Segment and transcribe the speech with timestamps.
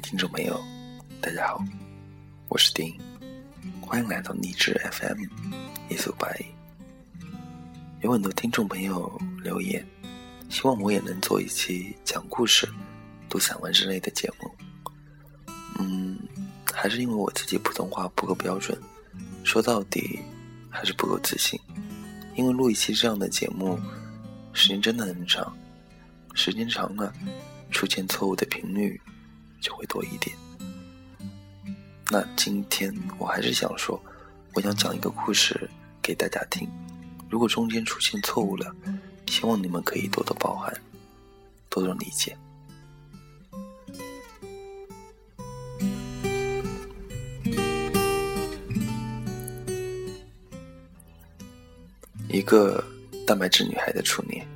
[0.00, 0.58] 听众朋友，
[1.20, 1.62] 大家好，
[2.48, 2.98] 我是丁，
[3.82, 5.24] 欢迎来到励志 FM
[5.90, 6.42] 一素白。
[8.00, 9.86] 有很多听众朋友留言，
[10.48, 12.66] 希望我也能做一期讲故事、
[13.28, 14.50] 读散文之类的节目。
[15.78, 16.18] 嗯，
[16.72, 18.76] 还是因为我自己普通话不够标准，
[19.44, 20.18] 说到底
[20.70, 21.60] 还是不够自信。
[22.36, 23.78] 因为录一期这样的节目，
[24.54, 25.54] 时间真的很长，
[26.34, 27.12] 时间长了。
[27.70, 29.00] 出现错误的频率
[29.60, 30.36] 就会多一点。
[32.10, 34.02] 那今天我还是想说，
[34.54, 35.70] 我想讲一个故事
[36.02, 36.68] 给大家听。
[37.28, 38.74] 如果中间出现错误了，
[39.26, 40.74] 希望你们可以多多包涵，
[41.68, 42.36] 多多理解。
[52.28, 52.82] 一个
[53.26, 54.46] 蛋白质女孩的初恋。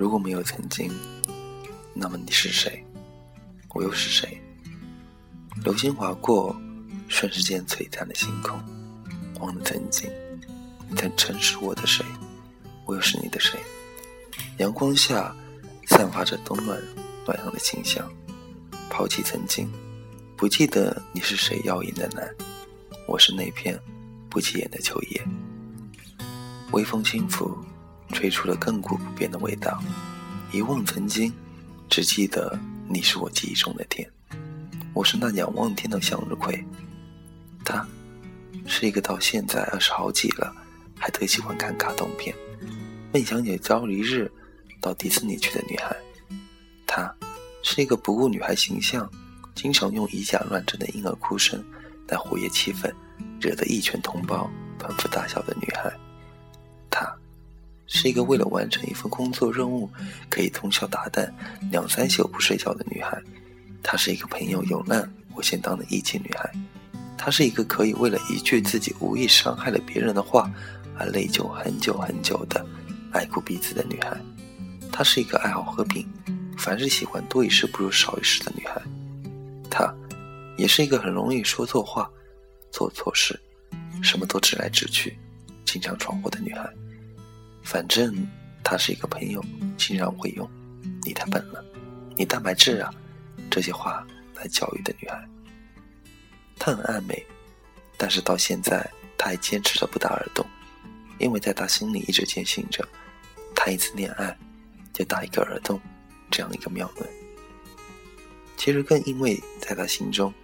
[0.00, 0.90] 如果没有曾经，
[1.92, 2.82] 那么你是谁？
[3.74, 4.40] 我又是谁？
[5.62, 6.56] 流星划过，
[7.06, 8.58] 瞬时间璀璨的星空，
[9.40, 10.10] 忘了曾经，
[10.88, 12.02] 你曾曾是我的谁？
[12.86, 13.60] 我又是你的谁？
[14.56, 15.36] 阳光下，
[15.88, 16.82] 散发着冬暖
[17.26, 18.10] 暖阳的清香。
[18.88, 19.70] 抛弃曾经，
[20.34, 22.26] 不记得你是谁耀眼的蓝，
[23.06, 23.78] 我是那片
[24.30, 25.22] 不起眼的秋叶。
[26.72, 27.54] 微风轻拂。
[28.12, 29.82] 吹出了亘古不变的味道。
[30.52, 31.32] 遗忘曾经，
[31.88, 32.58] 只记得
[32.88, 34.08] 你是我记忆中的天。
[34.92, 36.64] 我是那仰望天的向日葵。
[37.64, 37.86] 她，
[38.66, 40.52] 是一个到现在二十好几了，
[40.98, 42.34] 还特喜欢看卡通片，
[43.12, 44.30] 梦想有朝一日
[44.80, 45.96] 到迪士尼去的女孩。
[46.86, 47.14] 她，
[47.62, 49.08] 是一个不顾女孩形象，
[49.54, 51.62] 经常用以假乱真的婴儿哭声
[52.08, 52.92] 来活跃气氛，
[53.40, 55.92] 惹得一群同胞捧腹大笑的女孩。
[57.92, 59.90] 是一个为了完成一份工作任务，
[60.28, 61.28] 可以通宵达旦、
[61.72, 63.20] 两三宿不睡觉的女孩。
[63.82, 66.48] 她是一个朋友有难我先当的义气女孩。
[67.18, 70.50] 她是一个可以为了一句自己无意伤害了别人的话
[70.96, 72.64] 而内疚很久很久的
[73.12, 74.16] 爱哭鼻子的女孩。
[74.92, 76.08] 她是一个爱好和平、
[76.56, 78.80] 凡是喜欢多一事不如少一事的女孩。
[79.68, 79.92] 她，
[80.56, 82.08] 也是一个很容易说错话、
[82.70, 83.38] 做错事、
[84.00, 85.18] 什么都直来直去、
[85.64, 86.72] 经常闯祸的女孩。
[87.70, 88.26] 反正
[88.64, 89.40] 她是一个朋友，
[89.78, 90.50] 经常会用
[91.06, 91.64] “你太笨了，
[92.16, 92.92] 你蛋白质啊”
[93.48, 94.04] 这些话
[94.34, 95.24] 来教育的女孩。
[96.58, 97.24] 她很爱美，
[97.96, 98.84] 但是到现在
[99.16, 100.44] 她还坚持着不打耳洞，
[101.20, 102.84] 因为在她心里一直坚信着，
[103.54, 104.36] 谈一次恋爱
[104.92, 105.80] 就打一个耳洞
[106.28, 107.08] 这样一个妙论。
[108.56, 110.34] 其实更因为在她心中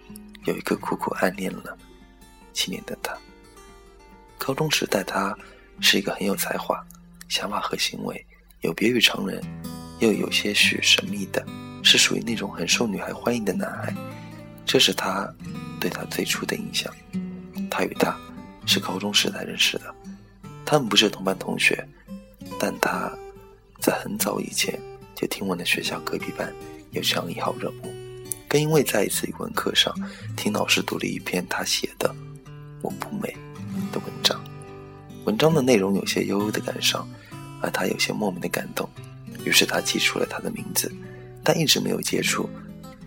[0.45, 1.77] 有一个苦苦暗恋了
[2.53, 3.13] 七年的他。
[4.37, 5.37] 高中时代，他
[5.81, 6.81] 是一个很有才华。
[7.29, 8.25] 想法和行为
[8.61, 9.41] 有别于常人，
[9.99, 11.45] 又有些许神秘的，
[11.83, 13.93] 是属于那种很受女孩欢迎的男孩。
[14.65, 15.31] 这是他
[15.79, 16.93] 对他最初的印象。
[17.69, 18.17] 他与他
[18.65, 19.93] 是高中时代认识的，
[20.65, 21.87] 他们不是同班同学，
[22.59, 23.11] 但他
[23.79, 24.79] 在很早以前
[25.15, 26.51] 就听闻了学校隔壁班
[26.91, 27.93] 有这样一号人物，
[28.47, 29.93] 更因为在一次语文课上
[30.35, 32.13] 听老师读了一篇他写的
[32.81, 33.35] “我不美”
[33.93, 34.41] 的文章。
[35.27, 37.05] 文章的内容有些悠悠的感伤，
[37.61, 38.89] 而他有些莫名的感动，
[39.43, 40.89] 于是他记出了他的名字，
[41.43, 42.49] 但一直没有接触。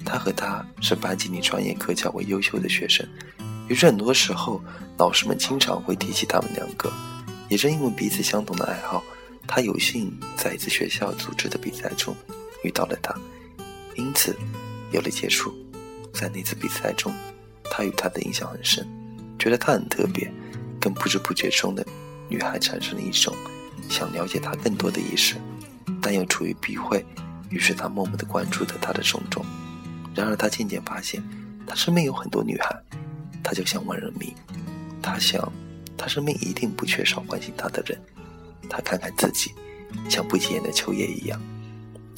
[0.04, 3.08] 他和他是班级里专业课较为优秀的学生，
[3.68, 4.60] 于是很多时候
[4.98, 6.92] 老师们经常会提起他们两个。
[7.48, 9.02] 也正因为彼此相同的爱好，
[9.46, 12.14] 他有幸在一次学校组织的比赛中
[12.62, 13.14] 遇到了他，
[13.96, 14.36] 因此
[14.92, 15.54] 有了接触。
[16.12, 17.14] 在那次比赛中，
[17.70, 18.86] 他与他的印象很深，
[19.38, 20.30] 觉得他很特别，
[20.78, 21.82] 更不知不觉中的。
[22.30, 23.34] 女孩产生了一种
[23.88, 25.34] 想了解他更多的意识，
[26.00, 27.04] 但又出于避讳，
[27.50, 29.44] 于是他默默地关注着他的种种。
[30.14, 31.22] 然而，他渐渐发现，
[31.66, 32.80] 他身边有很多女孩，
[33.42, 34.32] 他就像万人迷。
[35.02, 35.52] 他想，
[35.96, 38.00] 他身边一定不缺少关心他的人。
[38.68, 39.52] 他看看自己，
[40.08, 41.40] 像不起眼的秋叶一样。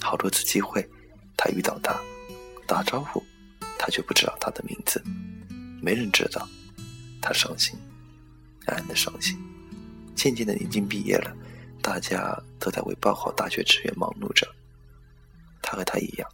[0.01, 0.87] 好多次机会，
[1.37, 1.99] 他遇到他，
[2.67, 3.23] 打招呼，
[3.79, 5.03] 他却不知道他的名字。
[5.81, 6.47] 没人知道，
[7.21, 7.79] 他伤心，
[8.67, 9.39] 暗暗的伤心。
[10.15, 11.37] 渐渐的，已经毕业了，
[11.81, 14.47] 大家都在为报考大学志愿忙碌着。
[15.61, 16.29] 他和他一样，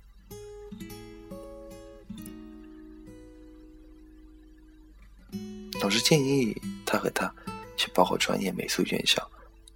[5.80, 7.32] 老师建议他和他
[7.76, 9.22] 去报考专业美术院校，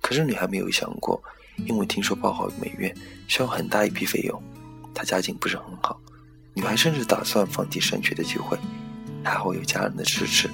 [0.00, 1.22] 可是女孩没有想过，
[1.66, 2.92] 因为听说报考美院
[3.28, 4.42] 需要很大一批费用，
[4.94, 6.00] 她家境不是很好，
[6.54, 8.58] 女孩甚至打算放弃升学的机会，
[9.22, 10.50] 还好有家人的支持，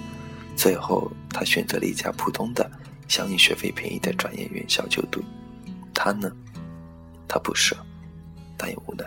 [0.54, 2.70] 最后她选择了一家普通的。
[3.08, 5.20] 想以学费便宜的专业院校就读，
[5.94, 6.30] 他呢？
[7.26, 7.76] 他不舍，
[8.56, 9.04] 但也无奈。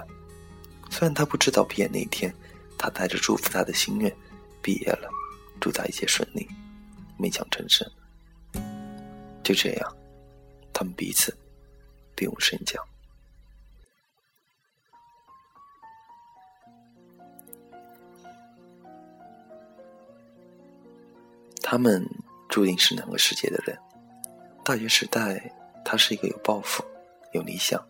[0.89, 2.33] 虽然他不知道毕业那天，
[2.77, 4.13] 他带着祝福他的心愿
[4.61, 5.09] 毕业了，
[5.59, 6.47] 祝他一切顺利，
[7.17, 7.89] 勉强成真。
[9.43, 9.97] 就这样，
[10.73, 11.35] 他们彼此
[12.15, 12.79] 并无深交。
[21.63, 22.05] 他们
[22.49, 23.79] 注定是两个世界的人。
[24.63, 25.51] 大学时代，
[25.83, 26.83] 他是一个有抱负、
[27.31, 27.83] 有理想，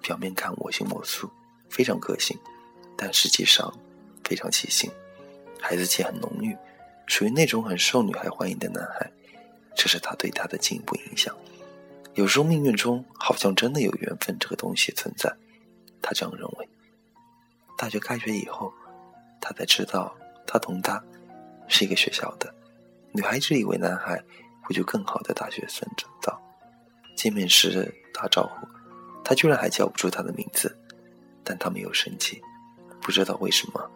[0.00, 1.28] 表面看我行我素，
[1.68, 2.38] 非常个性，
[2.96, 3.72] 但实际上
[4.24, 4.88] 非常细心，
[5.60, 6.56] 孩子气很浓郁，
[7.06, 9.10] 属于那种很受女孩欢迎的男孩。
[9.74, 11.34] 这是他对他的进一步影响。
[12.14, 15.34] 有时候命运中好像真的有缘分这个东西存在，
[16.00, 16.68] 他这样认为。
[17.76, 18.72] 大学开学以后，
[19.40, 20.14] 他才知道
[20.46, 21.02] 他同他
[21.66, 22.54] 是一个学校的。
[23.10, 24.22] 女孩子以为男孩
[24.62, 25.88] 会去更好的大学深
[26.20, 26.40] 造。
[27.16, 28.66] 见面时打招呼，
[29.22, 30.76] 他居然还叫不出他的名字，
[31.44, 32.42] 但他没有生气，
[33.00, 33.90] 不知道为什么，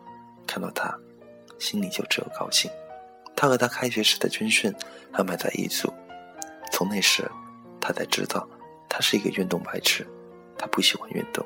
[0.46, 0.94] 看到他，
[1.58, 2.70] 心里就只有高兴。
[3.34, 4.72] 他和他开学时的军训
[5.12, 5.92] 安排在一组，
[6.72, 7.28] 从那时，
[7.80, 8.48] 他才知道
[8.88, 10.06] 他是一个运动白痴，
[10.58, 11.44] 他不喜欢运动，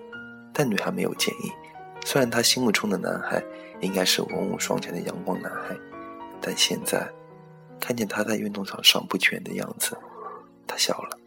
[0.52, 1.52] 但女孩没有建议。
[2.04, 3.42] 虽然他心目中的男孩
[3.80, 5.76] 应该是文武双全的阳光男孩，
[6.40, 7.08] 但现在
[7.80, 9.96] 看见他在运动场上不全的样子，
[10.66, 11.18] 他笑了，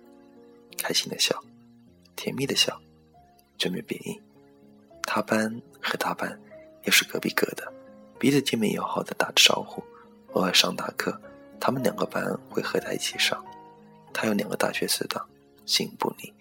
[0.78, 1.44] 开心的笑，
[2.16, 2.80] 甜蜜的笑，
[3.58, 4.22] 这没贬义。
[5.02, 6.40] 他班和他班
[6.84, 7.74] 又是隔壁隔的，
[8.18, 9.84] 彼此见面友好的打着招呼。
[10.32, 11.20] 偶尔上大课，
[11.60, 13.44] 他们两个班会合在一起上。
[14.14, 15.28] 他有两个大学死党，
[15.66, 16.34] 形影不离。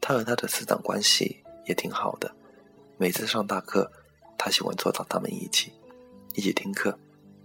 [0.00, 1.36] 他和他的死党关系
[1.66, 2.34] 也挺好的。
[2.96, 3.90] 每次上大课，
[4.38, 5.72] 他喜欢坐到他们一起，
[6.34, 6.98] 一起听课，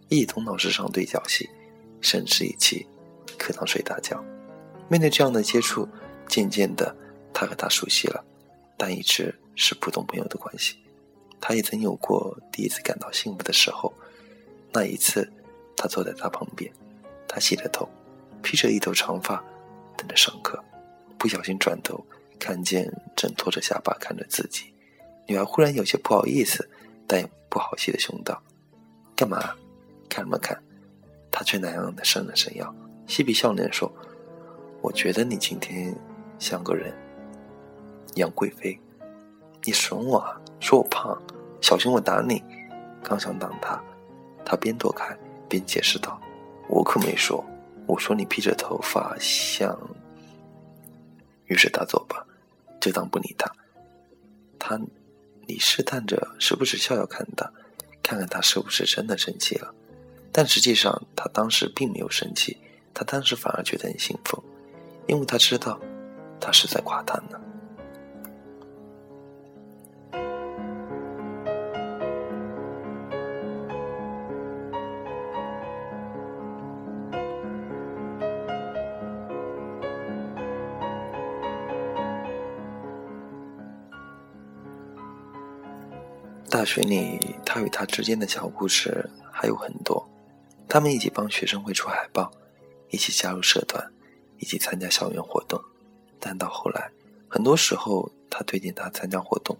[0.09, 1.47] 一起同老师上对角戏，
[2.01, 2.87] 甚至一起
[3.37, 4.23] 课堂睡大觉。
[4.89, 5.87] 面对这样的接触，
[6.27, 6.95] 渐渐的，
[7.33, 8.23] 他和他熟悉了，
[8.77, 10.77] 但一直是普通朋友的关系。
[11.39, 13.93] 他也曾有过第一次感到幸福的时候，
[14.71, 15.31] 那一次。
[15.79, 16.73] 他坐在他旁边，
[17.27, 17.87] 他洗着头，
[18.41, 19.45] 披着一头长发，
[19.95, 20.59] 等着上课。
[21.19, 22.03] 不小心转头，
[22.39, 24.73] 看见正托着下巴看着自己。
[25.27, 26.67] 女孩忽然有些不好意思，
[27.05, 28.41] 但也不好气的凶道
[29.15, 29.53] ：“干嘛？
[30.09, 30.59] 看什么看？”
[31.37, 32.75] 他却那样的伸了伸腰，
[33.05, 33.93] 嬉皮笑脸说
[34.81, 35.95] ：“我觉得你今天
[36.39, 36.91] 像个人，
[38.15, 38.75] 杨贵妃。
[39.63, 40.41] 你损我啊？
[40.59, 41.15] 说我胖，
[41.61, 42.43] 小心我打你。”
[43.05, 43.79] 刚想挡他，
[44.43, 45.15] 他边躲开。
[45.47, 46.19] 边解释道
[46.67, 47.45] ：“我可没说，
[47.85, 49.79] 我说你披着头发像。”
[51.45, 52.25] 于是他走吧，
[52.81, 53.47] 就当不理他。
[54.57, 54.75] 他，
[55.45, 57.47] 你试探着时不时笑笑看他，
[58.01, 59.71] 看看他是不是真的生气了。
[60.39, 62.57] 但实际上，他当时并没有生气，
[62.93, 64.39] 他当时反而觉得很兴奋，
[65.07, 65.79] 因为他知道，
[66.39, 67.41] 他是在夸他呢。
[86.47, 90.07] 大学里，他与他之间的小故事还有很多。
[90.67, 92.31] 他们一起帮学生会出海报，
[92.89, 93.91] 一起加入社团，
[94.39, 95.63] 一起参加校园活动。
[96.19, 96.91] 但到后来，
[97.27, 99.57] 很多时候他推荐他参加活动，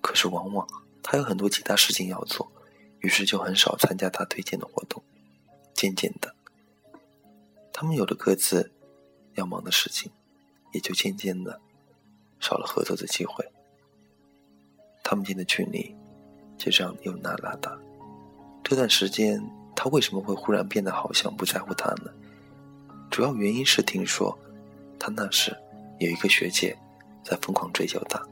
[0.00, 0.66] 可是往往
[1.02, 2.50] 他有很多其他事情要做，
[3.00, 5.02] 于是就很少参加他推荐的活动。
[5.74, 6.34] 渐渐的，
[7.72, 8.72] 他们有了各自
[9.34, 10.12] 要忙的事情，
[10.72, 11.60] 也就渐渐的
[12.40, 13.44] 少了合作的机会。
[15.02, 15.94] 他们间的距离。
[16.58, 17.76] 就这样又那拉大。
[18.62, 19.42] 这段时间，
[19.74, 22.10] 他为什么会忽然变得好像不在乎他呢？
[23.10, 24.38] 主要原因是听说，
[24.98, 25.56] 他那时
[25.98, 26.76] 有一个学姐
[27.24, 28.22] 在疯狂追求他，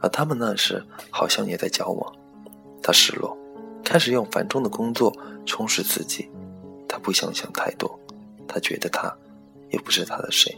[0.00, 2.14] 而他们那时好像也在交往。
[2.82, 3.36] 他失落，
[3.84, 6.28] 开始用繁重的工作充实自己。
[6.88, 7.98] 他不想想太多，
[8.46, 9.12] 他觉得他
[9.70, 10.56] 也不是他的谁，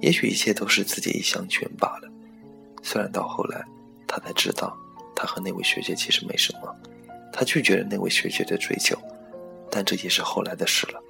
[0.00, 2.08] 也许一切都是自己一厢情愿罢了。
[2.82, 3.64] 虽然到后来，
[4.06, 4.76] 他才知道。
[5.22, 6.74] 他和那位学姐其实没什么，
[7.30, 8.96] 他拒绝了那位学姐的追求，
[9.70, 11.00] 但这也是后来的事了。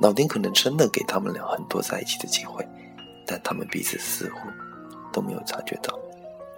[0.00, 2.66] 老丁可能真的给他们俩很多在一起的机会，
[3.26, 4.48] 但他们彼此似乎
[5.12, 5.98] 都没有察觉到，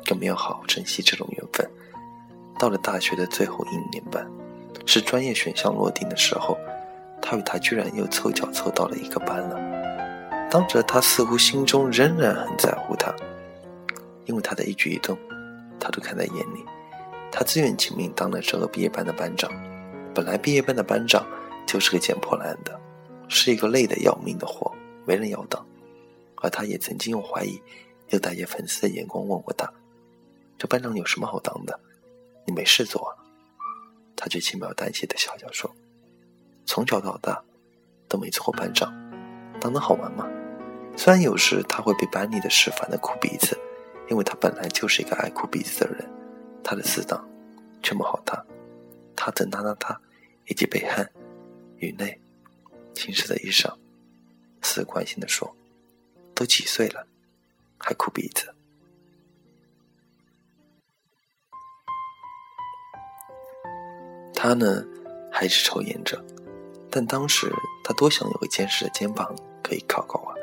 [0.04, 1.68] 更没有好好珍惜这种缘分。
[2.58, 4.30] 到了大学的最后一年半，
[4.84, 6.58] 是专业选项落定的时候，
[7.22, 9.56] 他与他居然又凑巧凑到了一个班了。
[10.50, 13.14] 当时他似乎心中仍然很在乎他，
[14.26, 15.16] 因为他的一举一动，
[15.78, 16.62] 他都看在眼里。
[17.32, 19.50] 他自愿请命当了这个毕业班的班长。
[20.14, 21.24] 本来毕业班的班长
[21.66, 22.78] 就是个捡破烂的，
[23.28, 24.72] 是一个累得要命的活，
[25.06, 25.64] 没人要当。
[26.42, 27.60] 而他也曾经用怀疑
[28.08, 29.70] 又带着粉丝的眼光问过他
[30.58, 31.78] ：“这班长有什么好当的？
[32.46, 33.10] 你没事做啊？”
[34.16, 35.70] 他却轻描淡写的笑笑说
[36.66, 37.42] ：“从小到大
[38.08, 38.92] 都没做过班长，
[39.60, 40.26] 当的好玩吗？
[40.96, 43.56] 虽然有时他会被班里的事烦得哭鼻子，
[44.08, 46.04] 因为他本来就是一个爱哭鼻子的人。
[46.64, 47.26] 他的死党
[47.82, 48.44] 却不好当，
[49.22, 50.00] 他的那那他
[50.46, 51.12] 以及北汉
[51.76, 52.18] 雨内
[52.94, 53.70] 青湿的衣裳，
[54.62, 55.54] 似关心的说：
[56.34, 57.06] 都几岁了，
[57.76, 58.54] 还哭鼻子？”
[64.32, 64.86] 他呢，
[65.30, 66.24] 还是抽烟着，
[66.90, 67.52] 但当时
[67.84, 70.34] 他多想有个坚实的肩膀可以靠靠啊！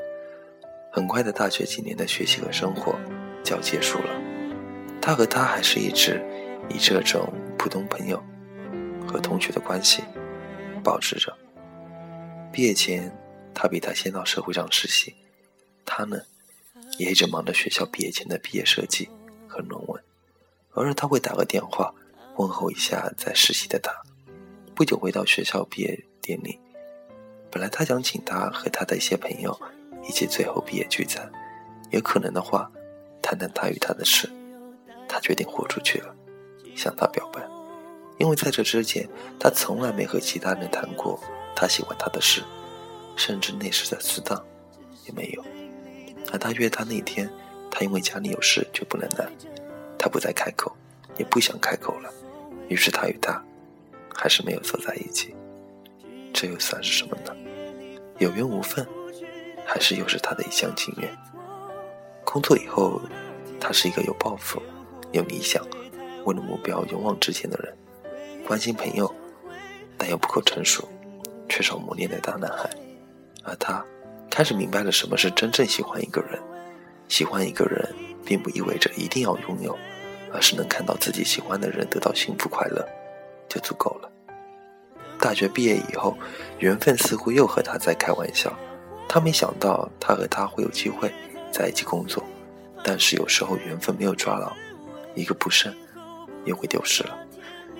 [0.92, 2.96] 很快的大学几年的学习和生活
[3.44, 4.22] 就要结束了，
[5.02, 6.24] 他和他还是一直
[6.70, 8.24] 以这种普通朋友
[9.08, 10.04] 和同学的关系
[10.84, 11.36] 保持着。
[12.52, 13.12] 毕业前，
[13.54, 15.16] 他比他先到社会上实习，
[15.86, 16.18] 他呢，
[16.98, 19.10] 也一直忙着学校毕业前的毕业设计
[19.48, 20.04] 和论文，
[20.74, 21.94] 偶尔他会打个电话。
[22.38, 23.92] 问候一下在实习的他，
[24.76, 26.60] 不久回到学校毕业典礼。
[27.50, 29.60] 本来他想请他和他的一些朋友
[30.08, 31.32] 一起最后毕业聚餐，
[31.90, 32.72] 有可能的话
[33.24, 34.30] 谈谈他与他的事。
[35.10, 36.16] 他决定豁出去了，
[36.76, 37.42] 向他表白。
[38.18, 39.08] 因为在这之前，
[39.40, 41.20] 他从来没和其他人谈过
[41.56, 42.44] 他喜欢他的事，
[43.16, 44.44] 甚至那时的死党
[45.06, 45.46] 也没有。
[46.32, 47.30] 而他约他那天，
[47.70, 49.30] 他因为家里有事就不能来，
[49.98, 50.76] 他不再开口，
[51.18, 52.12] 也不想开口了。
[52.68, 53.42] 于是他与他
[54.14, 55.34] 还是没有走在一起，
[56.34, 57.34] 这又算是什么呢？
[58.18, 58.86] 有缘无分，
[59.66, 61.10] 还是又是他的一厢情愿？
[62.26, 63.00] 工作以后，
[63.60, 64.62] 他是一个有抱负、
[65.14, 65.64] 有理想、
[66.26, 67.74] 为了目标勇往直前的人，
[68.48, 69.14] 关心朋友，
[69.98, 70.88] 但又不够成熟、
[71.50, 72.70] 缺少磨练的大男孩。
[73.44, 73.86] 而他
[74.30, 76.40] 开始明白了什么是真正喜欢一个人。
[77.10, 77.94] 喜欢一个人，
[78.26, 79.78] 并不意味着一定要拥有。
[80.34, 82.86] 而是能看到自己喜欢的人得到幸福快乐，
[83.48, 84.10] 就足够了。
[85.20, 86.18] 大学毕业以后，
[86.60, 88.54] 缘分似乎又和他在开玩笑。
[89.08, 91.14] 他没想到他和他会有机会
[91.50, 92.22] 在一起工作，
[92.84, 94.52] 但是有时候缘分没有抓牢，
[95.16, 95.74] 一个不慎
[96.44, 97.18] 又会丢失了。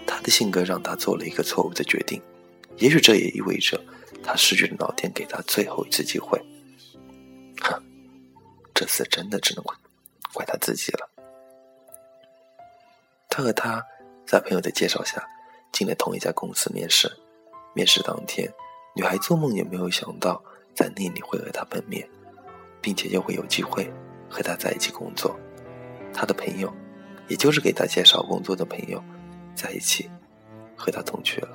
[0.08, 2.20] 他的性格让他做了一个错误的决定，
[2.78, 3.80] 也许这也意味着
[4.24, 6.42] 他失去了老天给他最后一次机会。
[7.62, 7.80] 哼，
[8.74, 9.76] 这次真的只能怪
[10.34, 11.10] 怪他自己了。
[13.30, 13.86] 他和他
[14.26, 15.24] 在朋友的介绍下
[15.72, 17.12] 进了同一家公司面试。
[17.76, 18.52] 面试当天，
[18.96, 20.42] 女孩做梦也没有想到
[20.74, 22.10] 在那里会和他碰面，
[22.82, 23.92] 并且又会有机会
[24.28, 25.38] 和他在一起工作。
[26.12, 26.74] 他的朋友，
[27.28, 29.04] 也就是给他介绍工作的朋友，
[29.58, 30.10] 在一起
[30.76, 31.50] 和他同去了。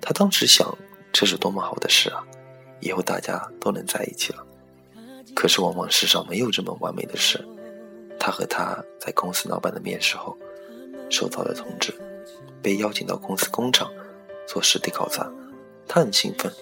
[0.00, 0.76] 他当时想，
[1.12, 2.24] 这是多么好的事啊！
[2.80, 4.44] 以后大家都能在一起了。
[5.36, 7.46] 可是，往往世上没有这么完美的事。
[8.18, 10.36] 他和他在公司老板的面试后。
[11.12, 11.92] 收到了通知，
[12.62, 13.90] 被邀请到公司工厂
[14.46, 15.28] 做实地考察。
[15.88, 16.52] 他很兴奋，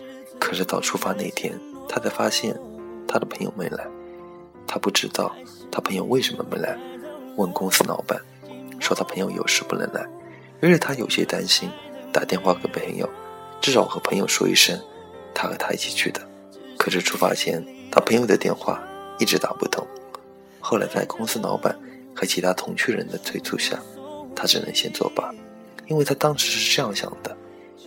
[0.41, 1.53] 可是到出发那天，
[1.87, 2.59] 他才发现
[3.07, 3.87] 他的朋友没来。
[4.67, 5.37] 他不知道
[5.71, 6.79] 他朋友为什么没来，
[7.37, 8.19] 问公司老板，
[8.81, 10.09] 说他朋友有事不能来。
[10.61, 11.71] 于是他有些担心，
[12.12, 13.09] 打电话给朋友，
[13.61, 14.81] 至少和朋友说一声，
[15.35, 16.21] 他和他一起去的。
[16.77, 18.83] 可是出发前，他朋友的电话
[19.19, 19.87] 一直打不通。
[20.61, 21.79] 后来在公司老板
[22.15, 23.79] 和其他同区人的催促下，
[24.35, 25.33] 他只能先作罢，
[25.87, 27.37] 因为他当时是这样想的：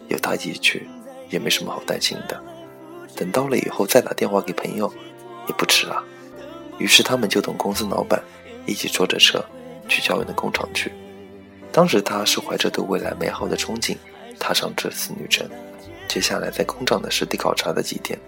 [0.08, 0.88] 有他一起去，
[1.30, 2.42] 也没什么好担心的。
[3.16, 4.92] 等到了以后再打电话给朋友，
[5.48, 6.04] 也不迟啊。
[6.78, 8.24] 于是他们就同公司老板
[8.66, 9.44] 一起坐着车
[9.88, 10.92] 去郊外的工厂去。
[11.72, 13.96] 当时他是怀着对未来美好的憧憬，
[14.40, 15.50] 踏上这次旅程。
[16.08, 18.20] 接下来在工厂的实地考察的几天，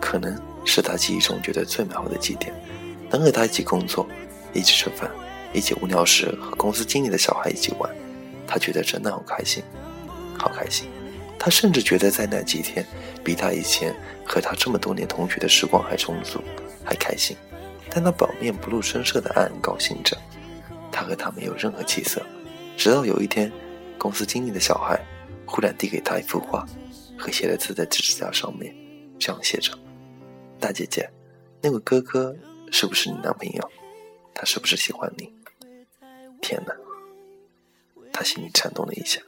[0.00, 2.54] 可能是他记忆中觉得最美好的几天，
[3.10, 4.06] 能和他一起工作，
[4.52, 5.10] 一起吃饭。
[5.52, 7.88] 一起无聊时和公司经理的小孩一起玩，
[8.44, 9.62] 他觉得真的好开心，
[10.36, 10.88] 好开心。
[11.38, 12.84] 他甚至觉得在那几天
[13.22, 13.94] 比他以前
[14.26, 16.42] 和他这么多年同学的时光还充足，
[16.84, 17.36] 还开心。
[17.88, 20.18] 但他表面不露声色的暗暗高兴着。
[20.90, 22.20] 他和他没有任何起色，
[22.76, 23.50] 直到有一天，
[23.98, 25.00] 公司经理的小孩
[25.46, 26.66] 忽然递给他一幅画
[27.18, 28.74] 和写的字在纸条上面，
[29.18, 29.72] 这样写着
[30.60, 31.08] ：“大姐姐，
[31.62, 32.34] 那个哥哥
[32.70, 33.70] 是不是你男朋友？
[34.34, 35.32] 他是不是喜欢你？”
[36.42, 36.74] 天哪！
[38.12, 39.20] 他心里颤动了一下。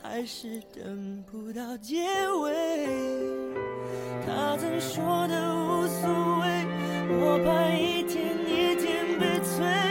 [0.00, 2.06] 还是等不到结
[2.40, 2.86] 尾。
[4.24, 6.08] 他曾说的无所
[6.40, 6.64] 谓，
[7.10, 9.87] 我怕一天一天被摧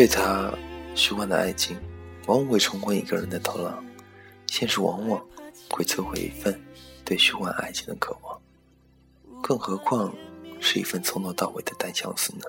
[0.00, 0.50] 对他，
[0.94, 1.76] 虚幻的爱情
[2.26, 3.84] 往往会冲昏一个人的头脑，
[4.46, 5.22] 现实往往
[5.68, 6.58] 会摧毁一份
[7.04, 8.40] 对虚幻爱情的渴望。
[9.42, 10.10] 更何况
[10.58, 12.46] 是一份从头到尾的单相思呢？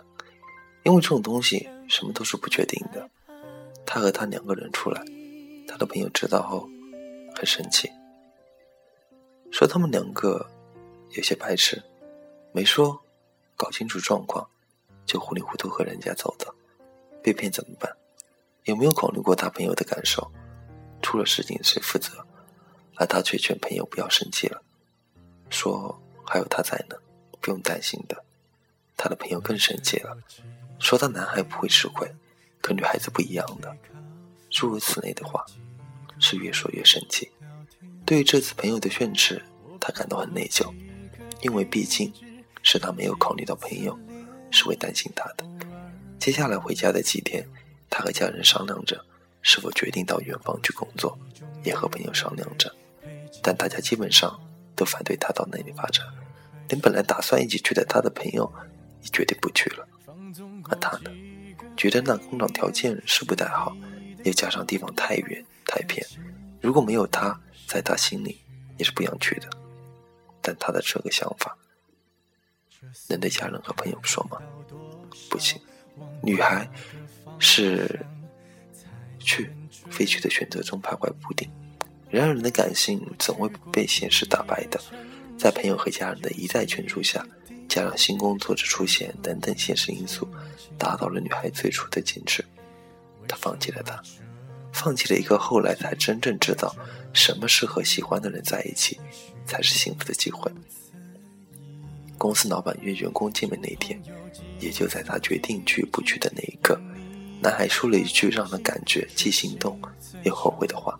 [0.83, 3.09] 因为这种东西什么都是不确定的。
[3.85, 5.03] 他和他两个人出来，
[5.67, 6.69] 他的朋友知道后
[7.35, 7.91] 很生气，
[9.51, 10.49] 说他们两个
[11.09, 11.83] 有些白痴，
[12.53, 12.97] 没说
[13.57, 14.47] 搞清楚状况
[15.05, 16.47] 就糊里糊涂和人家走的。
[17.23, 17.95] 被骗怎么办？
[18.65, 20.31] 有没有考虑过他朋友的感受？
[21.01, 22.25] 出了事情谁负责？
[22.97, 24.61] 而他却劝朋友不要生气了，
[25.49, 26.95] 说还有他在呢，
[27.39, 28.23] 不用担心的。
[28.95, 30.15] 他的朋友更生气了，
[30.77, 32.13] 说他男孩不会吃亏，
[32.61, 33.75] 可女孩子不一样的。
[34.51, 35.43] 诸如此类的话，
[36.19, 37.31] 是越说越生气。
[38.05, 39.41] 对于这次朋友的训斥，
[39.79, 40.71] 他感到很内疚，
[41.41, 42.13] 因为毕竟
[42.61, 43.97] 是他没有考虑到朋友
[44.51, 45.45] 是会担心他的。
[46.21, 47.43] 接下来回家的几天，
[47.89, 49.03] 他和家人商量着
[49.41, 51.17] 是否决定到远方去工作，
[51.63, 52.71] 也和朋友商量着，
[53.41, 54.39] 但大家基本上
[54.75, 56.05] 都反对他到那里发展，
[56.69, 58.53] 连本来打算一起去的他的朋友
[59.01, 59.87] 也决定不去了。
[60.69, 61.09] 而他呢，
[61.75, 63.75] 觉得那工厂条件是不太好，
[64.23, 66.05] 又加上地方太远太偏，
[66.61, 68.39] 如果没有他，在他心里
[68.77, 69.49] 也是不想去的。
[70.39, 71.57] 但他的这个想法，
[73.09, 74.39] 能对家人和朋友说吗？
[75.27, 75.59] 不行。
[76.23, 76.69] 女孩
[77.39, 78.05] 是
[79.19, 79.49] 去
[79.89, 81.49] 飞去的选择中徘徊不定，
[82.09, 84.79] 然而人的感性总会被现实打败的。
[85.37, 87.25] 在朋友和家人的一再劝说下，
[87.67, 90.27] 加上新工作的出现等等现实因素，
[90.77, 92.45] 达到了女孩最初的坚持。
[93.27, 94.01] 她放弃了他，
[94.71, 96.75] 放弃了一个后来才真正知道
[97.13, 98.99] 什么是和喜欢的人在一起
[99.45, 100.51] 才是幸福的机会。
[102.21, 103.99] 公司老板约员工见面那天，
[104.59, 106.79] 也就在他决定去不去的那一刻，
[107.41, 109.81] 男孩说了一句让他感觉既心动
[110.21, 110.99] 又后悔的话：“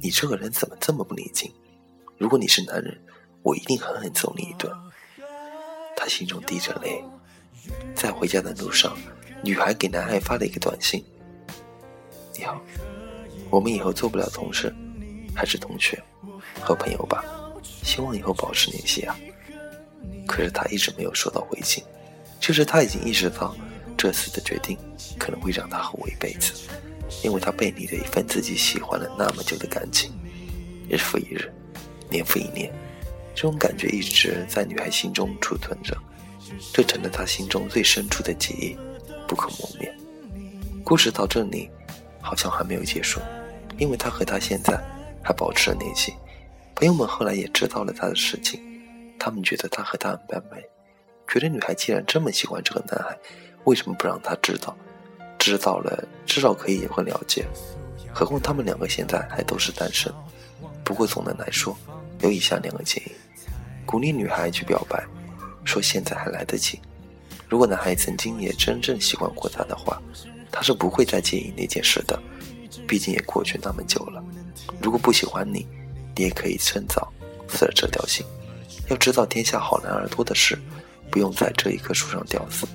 [0.00, 1.52] 你这个人怎么这么不理性？
[2.16, 2.98] 如果你是男人，
[3.42, 4.72] 我一定狠狠揍你一顿。”
[5.94, 7.04] 他心中滴着泪。
[7.94, 8.96] 在回家的路上，
[9.42, 11.04] 女孩给男孩发了一个短信
[12.32, 12.58] ：“你好，
[13.50, 14.74] 我们以后做不了同事，
[15.36, 16.02] 还是同学
[16.62, 17.22] 和朋友吧，
[17.82, 19.14] 希望以后保持联系啊。”
[20.26, 21.82] 可是他一直没有收到回信，
[22.40, 23.54] 就是他已经意识到
[23.96, 24.76] 这次的决定
[25.18, 26.52] 可能会让他后悔一辈子，
[27.22, 30.12] 因为他背离了一份自己喜欢了那么久的感情，
[30.88, 31.52] 日复一日，
[32.10, 32.72] 年复一年，
[33.34, 35.96] 这种感觉一直在女孩心中储存着，
[36.72, 38.76] 这成了他心中最深处的记忆，
[39.28, 39.94] 不可磨灭。
[40.82, 41.70] 故事到这里
[42.20, 43.20] 好像还没有结束，
[43.78, 44.78] 因为他和他现在
[45.22, 46.12] 还保持了联系，
[46.74, 48.60] 朋友们后来也知道了他的事情。
[49.18, 50.68] 他们觉得他和他很般配，
[51.26, 53.18] 觉得女孩既然这么喜欢这个男孩，
[53.64, 54.76] 为什么不让他知道？
[55.38, 57.46] 知道了，至少可以也会了解。
[58.12, 60.12] 何况他们两个现在还都是单身。
[60.84, 61.76] 不过总的来说，
[62.20, 63.12] 有以下两个建议：
[63.84, 65.04] 鼓励女孩去表白，
[65.64, 66.80] 说现在还来得及。
[67.48, 70.00] 如果男孩曾经也真正喜欢过她的话，
[70.50, 72.20] 他是不会再介意那件事的。
[72.86, 74.22] 毕竟也过去那么久了。
[74.80, 75.66] 如果不喜欢你，
[76.14, 77.12] 你也可以趁早
[77.48, 78.24] 撕了这条心。
[78.88, 80.58] 要知道，天下好男儿多的是，
[81.10, 82.66] 不用在这一棵树上吊死。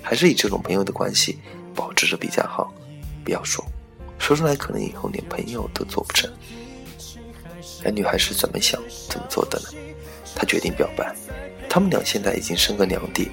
[0.00, 1.38] 还是以这种朋友的关系
[1.74, 2.72] 保持着比较好。
[3.24, 3.64] 不要说，
[4.18, 6.30] 说出来可能以后连朋友都做不成。
[7.84, 9.68] 而女孩是怎么想、怎么做的呢？
[10.34, 11.14] 她决定表白。
[11.68, 13.30] 他们俩现在已经生个两地，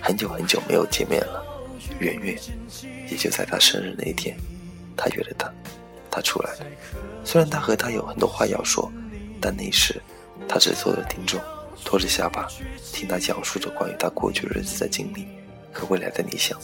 [0.00, 1.44] 很久很久没有见面了。
[1.98, 2.36] 圆圆，
[3.10, 4.36] 也就在她生日那一天，
[4.96, 5.52] 她约了他，
[6.10, 6.66] 他出来了。
[7.24, 8.90] 虽然他和他有很多话要说，
[9.40, 10.00] 但那时。
[10.48, 11.40] 他只做了听众，
[11.84, 12.48] 拖着下巴
[12.92, 15.26] 听他讲述着关于他过去日子的经历
[15.72, 16.58] 和未来的理想。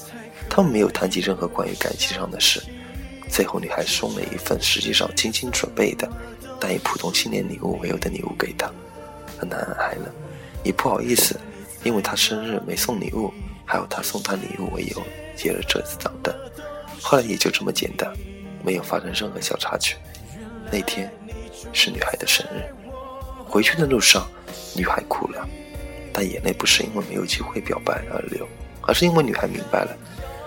[0.49, 2.63] 他们没有谈及任何关于感情上的事。
[3.29, 6.11] 最后，女孩送了一份实际上精心准备的，
[6.59, 8.69] 但以普通新年礼物为由的礼物给他。
[9.41, 10.07] 而男孩呢，
[10.65, 11.39] 也不好意思，
[11.85, 13.33] 因为他生日没送礼物，
[13.65, 15.03] 还有他送他礼物为由
[15.37, 16.35] 接了这次账单。
[17.01, 18.13] 后来也就这么简单，
[18.65, 19.97] 没有发生任何小插曲。
[20.73, 21.09] 那天
[21.73, 22.63] 是女孩的生日。
[23.51, 24.25] 回去的路上，
[24.77, 25.45] 女孩哭了，
[26.13, 28.47] 但眼泪不是因为没有机会表白而流，
[28.83, 29.97] 而是因为女孩明白了，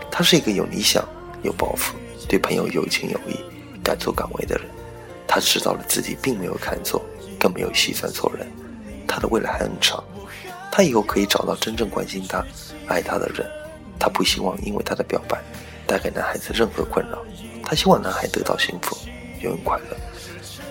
[0.09, 1.05] 他是一个有理想、
[1.41, 1.97] 有抱负、
[2.29, 3.37] 对朋友有情有义、
[3.83, 4.65] 敢做敢为的人。
[5.27, 7.03] 她知道了自己并没有看错，
[7.37, 8.47] 更没有细算错人。
[9.05, 10.01] 他的未来还很长，
[10.71, 12.41] 他以后可以找到真正关心他、
[12.87, 13.45] 爱他的人。
[13.99, 15.41] 她不希望因为她的表白
[15.85, 17.17] 带给男孩子任何困扰，
[17.63, 18.97] 她希望男孩得到幸福，
[19.41, 19.97] 永远快乐。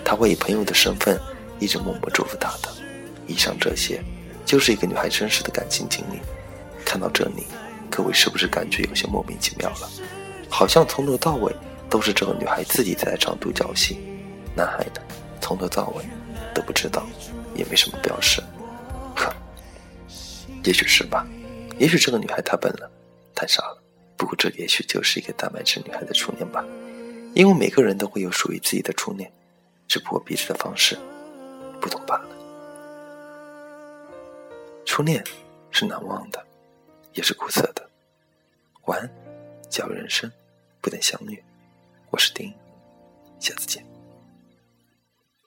[0.04, 1.18] 她会以朋友的身份。
[1.62, 2.68] 一直默默祝福她的。
[3.28, 4.02] 以上这些，
[4.44, 6.18] 就是一个女孩真实的感情经历。
[6.84, 7.46] 看到这里，
[7.88, 9.88] 各位是不是感觉有些莫名其妙了？
[10.48, 11.54] 好像从头到尾
[11.88, 14.00] 都是这个女孩自己在唱独角戏，
[14.56, 15.00] 男孩呢，
[15.40, 16.04] 从头到尾
[16.52, 17.06] 都不知道，
[17.54, 18.42] 也没什么表示。
[19.14, 19.32] 呵，
[20.64, 21.24] 也许是吧，
[21.78, 22.90] 也许这个女孩太笨了，
[23.34, 23.82] 太傻了。
[24.16, 26.64] 不过这也许就是一个蛋白质女孩的初恋吧，
[27.34, 29.32] 因为每个人都会有属于自己的初恋，
[29.88, 30.98] 只不过彼此的方式
[31.82, 32.28] 不懂罢了。
[34.86, 35.22] 初恋
[35.72, 36.46] 是难忘的，
[37.12, 37.90] 也是苦涩的。
[38.84, 39.10] 晚安，
[39.68, 40.30] 假如人生
[40.80, 41.42] 不能相遇，
[42.10, 42.54] 我是丁，
[43.40, 43.91] 下次见。